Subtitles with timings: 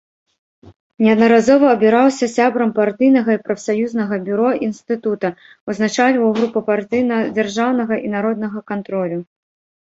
[1.07, 5.29] Неаднаразова абіраўся сябрам партыйнага і прафсаюзнага бюро інстытута,
[5.73, 9.19] узначальваў групу партыйна-дзяржаўнага і народнага кантролю.